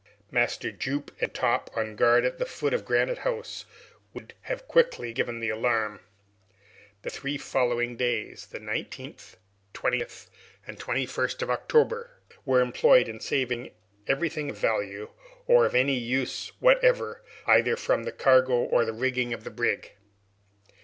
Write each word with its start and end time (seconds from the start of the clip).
Master 0.31 0.71
Jup 0.71 1.11
and 1.21 1.31
Top, 1.31 1.69
on 1.77 1.95
guard 1.95 2.25
at 2.25 2.39
the 2.39 2.45
foot 2.47 2.73
of 2.73 2.85
Granite 2.85 3.19
House, 3.19 3.65
would 4.15 4.33
have 4.49 4.67
quickly 4.67 5.13
given 5.13 5.39
the 5.39 5.49
alarm. 5.49 5.99
The 7.03 7.11
three 7.11 7.37
following 7.37 7.97
days 7.97 8.47
the 8.47 8.59
19th, 8.59 9.35
20th, 9.75 10.25
and 10.65 10.79
21st 10.79 11.43
of 11.43 11.51
October 11.51 12.17
were 12.45 12.61
employed 12.61 13.07
in 13.07 13.19
saving 13.19 13.73
everything 14.07 14.49
of 14.49 14.57
value, 14.57 15.11
or 15.45 15.67
of 15.67 15.75
any 15.75 15.99
use 15.99 16.51
whatever, 16.59 17.21
either 17.45 17.75
from 17.77 18.01
the 18.03 18.11
cargo 18.11 18.53
or 18.55 18.83
rigging 18.91 19.33
of 19.35 19.43
the 19.43 19.51
brig. 19.51 19.91